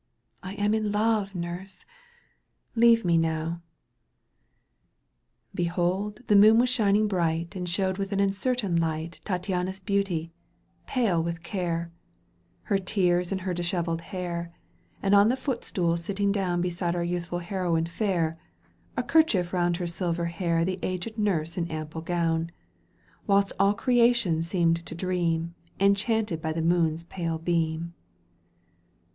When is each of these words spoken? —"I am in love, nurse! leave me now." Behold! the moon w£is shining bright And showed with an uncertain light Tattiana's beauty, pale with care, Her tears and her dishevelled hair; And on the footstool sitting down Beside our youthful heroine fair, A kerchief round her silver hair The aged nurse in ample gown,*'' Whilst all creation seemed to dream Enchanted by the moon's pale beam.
—"I 0.42 0.52
am 0.56 0.74
in 0.74 0.92
love, 0.92 1.34
nurse! 1.34 1.86
leave 2.76 3.06
me 3.06 3.16
now." 3.16 3.62
Behold! 5.54 6.20
the 6.26 6.36
moon 6.36 6.58
w£is 6.58 6.68
shining 6.68 7.08
bright 7.08 7.56
And 7.56 7.66
showed 7.66 7.96
with 7.96 8.12
an 8.12 8.20
uncertain 8.20 8.76
light 8.76 9.22
Tattiana's 9.24 9.80
beauty, 9.80 10.30
pale 10.86 11.22
with 11.22 11.42
care, 11.42 11.90
Her 12.64 12.76
tears 12.76 13.32
and 13.32 13.40
her 13.40 13.54
dishevelled 13.54 14.02
hair; 14.02 14.52
And 15.02 15.14
on 15.14 15.30
the 15.30 15.38
footstool 15.38 15.96
sitting 15.96 16.32
down 16.32 16.60
Beside 16.60 16.94
our 16.94 17.02
youthful 17.02 17.38
heroine 17.38 17.86
fair, 17.86 18.36
A 18.98 19.02
kerchief 19.02 19.54
round 19.54 19.78
her 19.78 19.86
silver 19.86 20.26
hair 20.26 20.66
The 20.66 20.78
aged 20.82 21.16
nurse 21.16 21.56
in 21.56 21.66
ample 21.70 22.02
gown,*'' 22.02 22.50
Whilst 23.26 23.54
all 23.58 23.72
creation 23.72 24.42
seemed 24.42 24.84
to 24.84 24.94
dream 24.94 25.54
Enchanted 25.80 26.42
by 26.42 26.52
the 26.52 26.60
moon's 26.60 27.04
pale 27.04 27.38
beam. 27.38 27.94